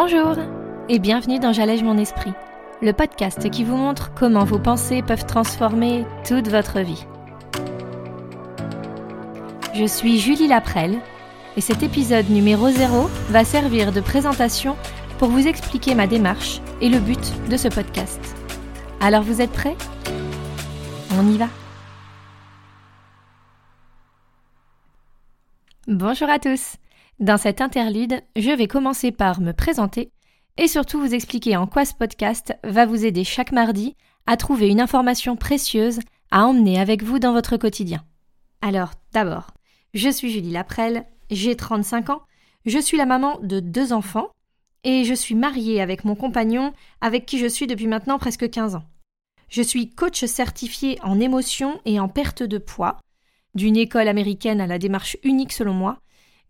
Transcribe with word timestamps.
Bonjour 0.00 0.36
et 0.88 1.00
bienvenue 1.00 1.40
dans 1.40 1.52
J'allège 1.52 1.82
mon 1.82 1.98
esprit, 1.98 2.32
le 2.80 2.92
podcast 2.92 3.50
qui 3.50 3.64
vous 3.64 3.74
montre 3.74 4.14
comment 4.14 4.44
vos 4.44 4.60
pensées 4.60 5.02
peuvent 5.02 5.26
transformer 5.26 6.06
toute 6.24 6.46
votre 6.46 6.78
vie. 6.78 7.04
Je 9.74 9.84
suis 9.86 10.20
Julie 10.20 10.46
Laprelle 10.46 11.00
et 11.56 11.60
cet 11.60 11.82
épisode 11.82 12.30
numéro 12.30 12.70
0 12.70 13.08
va 13.30 13.44
servir 13.44 13.90
de 13.90 14.00
présentation 14.00 14.76
pour 15.18 15.30
vous 15.30 15.48
expliquer 15.48 15.96
ma 15.96 16.06
démarche 16.06 16.60
et 16.80 16.90
le 16.90 17.00
but 17.00 17.32
de 17.50 17.56
ce 17.56 17.66
podcast. 17.66 18.20
Alors 19.00 19.24
vous 19.24 19.40
êtes 19.40 19.50
prêts? 19.50 19.76
On 21.18 21.26
y 21.26 21.38
va 21.38 21.48
Bonjour 25.88 26.30
à 26.30 26.38
tous 26.38 26.76
dans 27.20 27.36
cette 27.36 27.60
interlude, 27.60 28.22
je 28.36 28.50
vais 28.50 28.68
commencer 28.68 29.10
par 29.10 29.40
me 29.40 29.52
présenter 29.52 30.12
et 30.56 30.68
surtout 30.68 31.00
vous 31.00 31.14
expliquer 31.14 31.56
en 31.56 31.66
quoi 31.66 31.84
ce 31.84 31.94
podcast 31.94 32.54
va 32.62 32.86
vous 32.86 33.04
aider 33.04 33.24
chaque 33.24 33.50
mardi 33.50 33.96
à 34.26 34.36
trouver 34.36 34.68
une 34.68 34.80
information 34.80 35.34
précieuse 35.34 35.98
à 36.30 36.46
emmener 36.46 36.78
avec 36.78 37.02
vous 37.02 37.18
dans 37.18 37.32
votre 37.32 37.56
quotidien. 37.56 38.04
Alors, 38.60 38.92
d'abord, 39.12 39.48
je 39.94 40.08
suis 40.08 40.30
Julie 40.30 40.52
Laprelle, 40.52 41.06
j'ai 41.30 41.56
35 41.56 42.10
ans, 42.10 42.22
je 42.66 42.78
suis 42.78 42.96
la 42.96 43.06
maman 43.06 43.40
de 43.42 43.58
deux 43.58 43.92
enfants 43.92 44.28
et 44.84 45.02
je 45.02 45.14
suis 45.14 45.34
mariée 45.34 45.80
avec 45.80 46.04
mon 46.04 46.14
compagnon 46.14 46.72
avec 47.00 47.26
qui 47.26 47.38
je 47.38 47.46
suis 47.46 47.66
depuis 47.66 47.88
maintenant 47.88 48.18
presque 48.18 48.48
15 48.48 48.76
ans. 48.76 48.84
Je 49.48 49.62
suis 49.62 49.90
coach 49.90 50.24
certifié 50.24 50.98
en 51.02 51.18
émotion 51.18 51.80
et 51.84 51.98
en 51.98 52.08
perte 52.08 52.44
de 52.44 52.58
poids, 52.58 52.98
d'une 53.56 53.76
école 53.76 54.06
américaine 54.06 54.60
à 54.60 54.68
la 54.68 54.78
démarche 54.78 55.16
unique 55.24 55.52
selon 55.52 55.72
moi, 55.72 55.98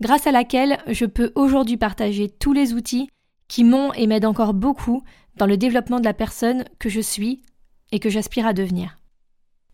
grâce 0.00 0.26
à 0.26 0.32
laquelle 0.32 0.78
je 0.86 1.04
peux 1.04 1.32
aujourd'hui 1.34 1.76
partager 1.76 2.28
tous 2.28 2.52
les 2.52 2.74
outils 2.74 3.08
qui 3.48 3.64
m'ont 3.64 3.92
et 3.94 4.06
m'aident 4.06 4.26
encore 4.26 4.54
beaucoup 4.54 5.02
dans 5.36 5.46
le 5.46 5.56
développement 5.56 6.00
de 6.00 6.04
la 6.04 6.14
personne 6.14 6.64
que 6.78 6.88
je 6.88 7.00
suis 7.00 7.42
et 7.92 7.98
que 7.98 8.10
j'aspire 8.10 8.46
à 8.46 8.52
devenir. 8.52 8.98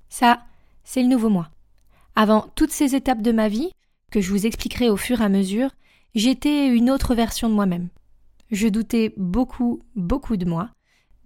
Ça, 0.09 0.43
c'est 0.85 1.03
le 1.03 1.09
nouveau 1.09 1.29
moi. 1.29 1.51
Avant 2.15 2.47
toutes 2.55 2.71
ces 2.71 2.95
étapes 2.95 3.23
de 3.23 3.33
ma 3.33 3.49
vie, 3.49 3.73
que 4.11 4.21
je 4.21 4.31
vous 4.31 4.47
expliquerai 4.47 4.89
au 4.91 4.97
fur 4.97 5.21
et 5.21 5.25
à 5.25 5.29
mesure, 5.29 5.71
j'étais 6.15 6.69
une 6.69 6.91
autre 6.91 7.15
version 7.15 7.49
de 7.49 7.55
moi-même. 7.55 7.89
Je 8.53 8.69
doutais 8.69 9.13
beaucoup, 9.17 9.83
beaucoup 9.97 10.37
de 10.37 10.45
moi, 10.45 10.71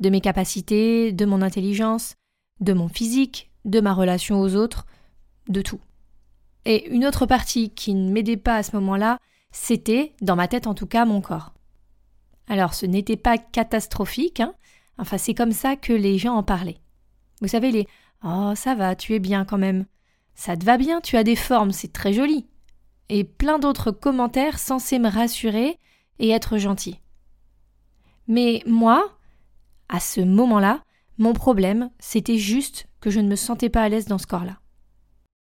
de 0.00 0.08
mes 0.08 0.22
capacités, 0.22 1.12
de 1.12 1.26
mon 1.26 1.42
intelligence, 1.42 2.14
de 2.60 2.72
mon 2.72 2.88
physique, 2.88 3.50
de 3.64 3.80
ma 3.80 3.92
relation 3.92 4.40
aux 4.40 4.54
autres, 4.54 4.86
de 5.48 5.60
tout. 5.60 5.80
Et 6.64 6.88
une 6.90 7.06
autre 7.06 7.26
partie 7.26 7.70
qui 7.70 7.94
ne 7.94 8.10
m'aidait 8.10 8.36
pas 8.36 8.56
à 8.56 8.62
ce 8.62 8.76
moment-là, 8.76 9.18
c'était, 9.50 10.14
dans 10.20 10.36
ma 10.36 10.48
tête 10.48 10.66
en 10.66 10.74
tout 10.74 10.86
cas, 10.86 11.04
mon 11.04 11.20
corps. 11.20 11.52
Alors 12.48 12.74
ce 12.74 12.86
n'était 12.86 13.16
pas 13.16 13.38
catastrophique, 13.38 14.40
hein 14.40 14.54
enfin 14.98 15.18
c'est 15.18 15.34
comme 15.34 15.52
ça 15.52 15.76
que 15.76 15.92
les 15.92 16.18
gens 16.18 16.34
en 16.34 16.42
parlaient. 16.42 16.80
Vous 17.40 17.48
savez, 17.48 17.70
les 17.70 17.86
Oh, 18.24 18.52
ça 18.56 18.74
va, 18.74 18.96
tu 18.96 19.14
es 19.14 19.20
bien 19.20 19.44
quand 19.44 19.58
même. 19.58 19.86
Ça 20.34 20.56
te 20.56 20.64
va 20.64 20.76
bien, 20.76 21.00
tu 21.00 21.16
as 21.16 21.24
des 21.24 21.36
formes, 21.36 21.72
c'est 21.72 21.92
très 21.92 22.12
joli. 22.12 22.46
Et 23.08 23.24
plein 23.24 23.58
d'autres 23.58 23.90
commentaires 23.90 24.58
censés 24.58 24.98
me 24.98 25.08
rassurer 25.08 25.78
et 26.18 26.30
être 26.30 26.58
gentil. 26.58 27.00
Mais 28.26 28.62
moi, 28.66 29.18
à 29.88 30.00
ce 30.00 30.20
moment-là, 30.20 30.82
mon 31.16 31.32
problème, 31.32 31.90
c'était 31.98 32.38
juste 32.38 32.86
que 33.00 33.10
je 33.10 33.20
ne 33.20 33.28
me 33.28 33.36
sentais 33.36 33.70
pas 33.70 33.82
à 33.82 33.88
l'aise 33.88 34.06
dans 34.06 34.18
ce 34.18 34.26
corps-là. 34.26 34.58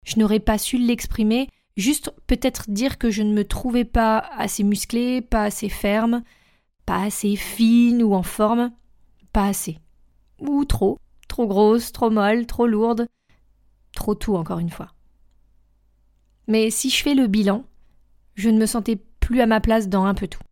Je 0.07 0.17
n'aurais 0.17 0.39
pas 0.39 0.57
su 0.57 0.77
l'exprimer, 0.77 1.49
juste 1.75 2.13
peut-être 2.27 2.71
dire 2.71 2.97
que 2.97 3.11
je 3.11 3.23
ne 3.23 3.33
me 3.33 3.43
trouvais 3.43 3.83
pas 3.83 4.19
assez 4.19 4.63
musclée, 4.63 5.21
pas 5.21 5.43
assez 5.43 5.67
ferme, 5.67 6.23
pas 6.85 7.03
assez 7.03 7.35
fine 7.35 8.01
ou 8.01 8.15
en 8.15 8.23
forme, 8.23 8.71
pas 9.33 9.47
assez. 9.47 9.79
Ou 10.39 10.63
trop, 10.63 10.97
trop 11.27 11.45
grosse, 11.45 11.91
trop 11.91 12.09
molle, 12.09 12.45
trop 12.45 12.67
lourde, 12.67 13.09
trop 13.91 14.15
tout 14.15 14.37
encore 14.37 14.59
une 14.59 14.69
fois. 14.69 14.93
Mais 16.47 16.69
si 16.69 16.89
je 16.89 17.03
fais 17.03 17.13
le 17.13 17.27
bilan, 17.27 17.65
je 18.35 18.49
ne 18.49 18.57
me 18.57 18.65
sentais 18.65 19.03
plus 19.19 19.41
à 19.41 19.45
ma 19.45 19.59
place 19.59 19.89
dans 19.89 20.05
un 20.05 20.13
peu 20.13 20.29
tout. 20.29 20.43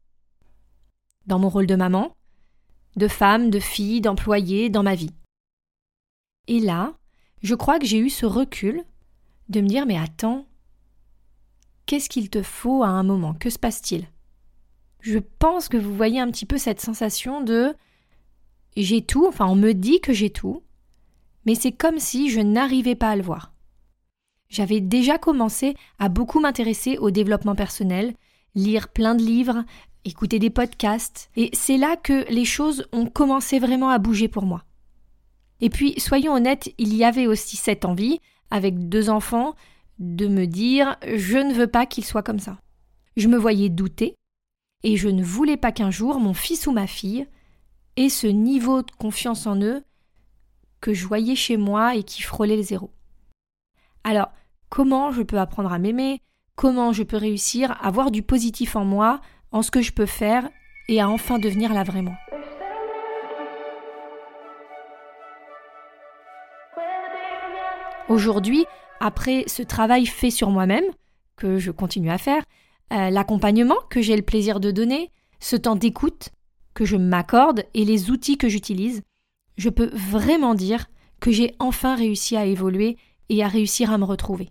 Dans 1.28 1.40
mon 1.40 1.48
rôle 1.48 1.68
de 1.68 1.78
maman, 1.78 2.14
de 2.98 3.08
femme, 3.08 3.50
de 3.52 3.62
fille, 3.62 4.02
d'employée, 4.02 4.70
dans 4.70 4.84
ma 4.84 4.96
vie. 4.96 5.14
Et 6.48 6.60
là, 6.60 6.94
je 7.42 7.56
crois 7.56 7.80
que 7.80 7.86
j'ai 7.86 8.00
eu 8.00 8.10
ce 8.10 8.26
recul 8.26 8.84
de 9.50 9.62
me 9.62 9.68
dire 9.68 9.86
mais 9.86 9.98
attends, 9.98 10.46
qu'est-ce 11.86 12.10
qu'il 12.10 12.30
te 12.30 12.42
faut 12.42 12.84
à 12.84 12.88
un 12.88 13.04
moment? 13.04 13.34
Que 13.34 13.50
se 13.50 13.60
passe-t-il? 13.60 14.08
Je 15.02 15.20
pense 15.20 15.70
que 15.70 15.78
vous 15.78 15.96
voyez 15.96 16.20
un 16.20 16.32
petit 16.32 16.46
peu 16.46 16.58
cette 16.58 16.82
sensation 16.82 17.42
de 17.42 17.76
j'ai 18.76 19.02
tout, 19.02 19.28
enfin 19.28 19.46
on 19.46 19.56
me 19.56 19.74
dit 19.74 20.02
que 20.02 20.14
j'ai 20.14 20.30
tout, 20.30 20.64
mais 21.46 21.56
c'est 21.56 21.72
comme 21.72 22.00
si 22.00 22.30
je 22.30 22.42
n'arrivais 22.42 22.96
pas 22.96 23.12
à 23.12 23.16
le 23.16 23.24
voir. 23.24 23.54
J'avais 24.50 24.82
déjà 24.82 25.18
commencé 25.18 25.76
à 26.00 26.10
beaucoup 26.10 26.40
m'intéresser 26.40 26.98
au 26.98 27.12
développement 27.12 27.56
personnel, 27.56 28.14
lire 28.54 28.90
plein 28.90 29.16
de 29.16 29.24
livres, 29.24 29.64
écouter 30.06 30.40
des 30.40 30.50
podcasts, 30.50 31.30
et 31.36 31.50
c'est 31.54 31.78
là 31.78 31.98
que 31.98 32.26
les 32.32 32.46
choses 32.46 32.88
ont 32.92 33.08
commencé 33.08 33.60
vraiment 33.60 33.90
à 33.90 33.98
bouger 33.98 34.28
pour 34.28 34.46
moi. 34.46 34.64
Et 35.62 35.70
puis, 35.70 36.00
soyons 36.00 36.34
honnêtes, 36.34 36.74
il 36.78 36.96
y 36.96 37.04
avait 37.04 37.28
aussi 37.28 37.58
cette 37.58 37.86
envie, 37.86 38.20
avec 38.56 38.88
deux 38.88 39.10
enfants, 39.10 39.54
de 40.00 40.28
me 40.28 40.46
dire 40.46 40.98
je 41.14 41.38
ne 41.38 41.54
veux 41.54 41.68
pas 41.68 41.86
qu'il 41.86 42.06
soit 42.06 42.24
comme 42.24 42.40
ça. 42.40 42.58
Je 43.18 43.28
me 43.28 43.38
voyais 43.38 43.70
douter, 43.70 44.16
et 44.84 44.96
je 44.96 45.10
ne 45.10 45.24
voulais 45.24 45.58
pas 45.58 45.74
qu'un 45.74 45.92
jour 45.92 46.20
mon 46.20 46.34
fils 46.34 46.68
ou 46.68 46.72
ma 46.72 46.88
fille 46.88 47.28
ait 47.98 48.10
ce 48.10 48.28
niveau 48.28 48.82
de 48.82 48.92
confiance 48.92 49.46
en 49.46 49.60
eux 49.62 49.84
que 50.80 50.94
je 50.94 51.08
voyais 51.08 51.36
chez 51.36 51.58
moi 51.58 51.96
et 51.96 52.04
qui 52.04 52.22
frôlait 52.22 52.56
le 52.56 52.62
zéro. 52.62 52.92
Alors, 54.04 54.32
comment 54.70 55.12
je 55.12 55.24
peux 55.24 55.40
apprendre 55.40 55.74
à 55.74 55.80
m'aimer? 55.80 56.22
Comment 56.56 56.94
je 56.94 57.04
peux 57.04 57.18
réussir 57.18 57.78
à 57.82 57.92
voir 57.92 58.12
du 58.12 58.22
positif 58.22 58.76
en 58.76 58.86
moi, 58.86 59.20
en 59.52 59.62
ce 59.62 59.72
que 59.72 59.82
je 59.82 59.92
peux 59.92 60.06
faire, 60.06 60.50
et 60.88 61.02
à 61.02 61.10
enfin 61.10 61.40
devenir 61.40 61.74
la 61.74 61.84
vraie 61.84 62.02
moi? 62.02 62.16
Aujourd'hui, 68.08 68.66
après 69.00 69.46
ce 69.48 69.64
travail 69.64 70.06
fait 70.06 70.30
sur 70.30 70.52
moi-même, 70.52 70.86
que 71.36 71.58
je 71.58 71.72
continue 71.72 72.12
à 72.12 72.18
faire, 72.18 72.44
euh, 72.94 73.10
l'accompagnement 73.10 73.78
que 73.90 74.02
j'ai 74.02 74.16
le 74.16 74.22
plaisir 74.22 74.60
de 74.60 74.72
donner, 74.72 75.12
ce 75.40 75.56
temps 75.56 75.76
d'écoute 75.76 76.30
que 76.76 76.86
je 76.86 76.98
m'accorde 76.98 77.64
et 77.74 77.84
les 77.84 78.12
outils 78.12 78.38
que 78.38 78.48
j'utilise, 78.48 79.02
je 79.58 79.70
peux 79.70 79.90
vraiment 79.94 80.54
dire 80.54 80.86
que 81.20 81.32
j'ai 81.32 81.56
enfin 81.60 81.96
réussi 81.96 82.38
à 82.38 82.46
évoluer 82.46 82.98
et 83.30 83.44
à 83.44 83.48
réussir 83.48 83.92
à 83.92 83.98
me 83.98 84.06
retrouver. 84.06 84.50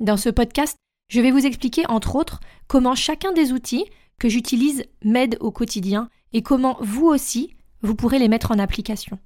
Dans 0.00 0.16
ce 0.16 0.30
podcast, 0.30 0.76
je 1.08 1.20
vais 1.20 1.30
vous 1.30 1.44
expliquer 1.44 1.86
entre 1.88 2.16
autres 2.16 2.40
comment 2.68 2.94
chacun 2.94 3.32
des 3.32 3.52
outils 3.52 3.84
que 4.18 4.28
j'utilise 4.28 4.84
m'aide 5.04 5.36
au 5.40 5.50
quotidien 5.50 6.08
et 6.32 6.42
comment 6.42 6.78
vous 6.80 7.06
aussi, 7.06 7.54
vous 7.82 7.94
pourrez 7.94 8.18
les 8.18 8.28
mettre 8.28 8.50
en 8.50 8.58
application. 8.58 9.18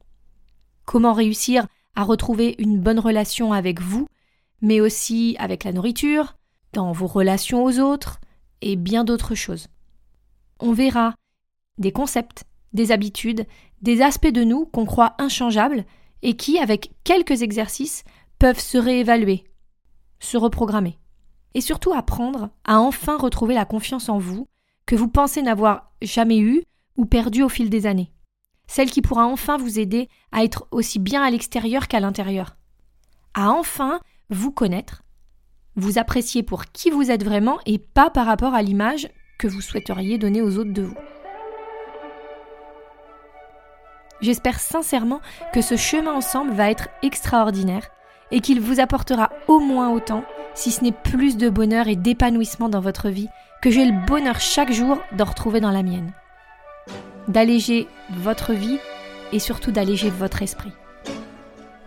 Comment 0.85 1.13
réussir 1.13 1.67
à 1.95 2.05
retrouver 2.05 2.55
une 2.59 2.81
bonne 2.81 2.99
relation 2.99 3.53
avec 3.53 3.81
vous, 3.81 4.07
mais 4.61 4.81
aussi 4.81 5.37
avec 5.39 5.65
la 5.65 5.73
nourriture, 5.73 6.37
dans 6.73 6.93
vos 6.93 7.07
relations 7.07 7.65
aux 7.65 7.79
autres 7.79 8.21
et 8.61 8.77
bien 8.77 9.05
d'autres 9.05 9.35
choses. 9.35 9.69
On 10.61 10.73
verra 10.73 11.15
des 11.79 11.93
concepts, 11.93 12.45
des 12.73 12.93
habitudes, 12.93 13.47
des 13.83 14.03
aspects 14.03 14.29
de 14.29 14.45
nous 14.45 14.67
qu'on 14.67 14.87
croit 14.87 15.15
inchangeables 15.19 15.85
et 16.23 16.37
qui, 16.37 16.59
avec 16.59 16.93
quelques 17.05 17.43
exercices, 17.43 18.05
peuvent 18.39 18.61
se 18.61 18.79
réévaluer, 18.79 19.45
se 20.21 20.37
reprogrammer. 20.37 20.99
Et 21.55 21.61
surtout 21.61 21.93
apprendre 21.93 22.51
à 22.65 22.81
enfin 22.81 23.19
retrouver 23.19 23.55
la 23.55 23.67
confiance 23.67 24.09
en 24.09 24.19
vous 24.19 24.47
que 24.87 24.97
vous 24.97 25.09
pensez 25.09 25.43
n'avoir 25.43 25.93
jamais 26.01 26.39
eue 26.39 26.63
ou 26.97 27.05
perdue 27.05 27.43
au 27.43 27.49
fil 27.49 27.69
des 27.69 27.87
années 27.87 28.12
celle 28.73 28.91
qui 28.91 29.03
pourra 29.03 29.27
enfin 29.27 29.59
vous 29.59 29.79
aider 29.79 30.09
à 30.33 30.45
être 30.45 30.67
aussi 30.71 30.99
bien 30.99 31.23
à 31.23 31.31
l'extérieur 31.31 31.89
qu'à 31.89 32.01
l'intérieur, 32.01 32.57
à 33.35 33.51
enfin 33.51 34.01
vous 34.31 34.51
connaître, 34.51 35.03
vous 35.77 35.99
apprécier 35.99 36.43
pour 36.43 36.65
qui 36.65 36.89
vous 36.89 37.11
êtes 37.11 37.23
vraiment 37.23 37.59
et 37.67 37.77
pas 37.77 38.09
par 38.09 38.25
rapport 38.25 38.55
à 38.55 38.63
l'image 38.63 39.11
que 39.39 39.47
vous 39.47 39.61
souhaiteriez 39.61 40.17
donner 40.17 40.41
aux 40.41 40.57
autres 40.57 40.73
de 40.73 40.85
vous. 40.85 40.97
J'espère 44.23 44.59
sincèrement 44.59 45.21
que 45.53 45.61
ce 45.61 45.77
chemin 45.77 46.15
ensemble 46.15 46.53
va 46.53 46.71
être 46.71 46.89
extraordinaire 47.03 47.89
et 48.31 48.41
qu'il 48.41 48.59
vous 48.59 48.81
apportera 48.81 49.29
au 49.49 49.61
moins 49.61 49.91
autant, 49.91 50.25
si 50.55 50.71
ce 50.71 50.83
n'est 50.83 50.93
plus 50.93 51.37
de 51.37 51.51
bonheur 51.51 51.89
et 51.89 51.97
d'épanouissement 51.97 52.71
dans 52.71 52.81
votre 52.81 53.11
vie, 53.11 53.29
que 53.61 53.71
j'ai 53.71 53.85
le 53.85 54.07
bonheur 54.07 54.41
chaque 54.41 54.73
jour 54.73 54.99
d'en 55.13 55.27
retrouver 55.27 55.61
dans 55.61 55.71
la 55.71 55.83
mienne 55.83 56.15
d'alléger 57.29 57.89
votre 58.11 58.53
vie 58.53 58.79
et 59.33 59.39
surtout 59.39 59.73
d'alléger 59.73 60.11
votre 60.11 60.43
esprit. 60.43 60.73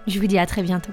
Je 0.07 0.19
vous 0.19 0.27
dis 0.27 0.37
à 0.37 0.45
très 0.45 0.63
bientôt. 0.63 0.91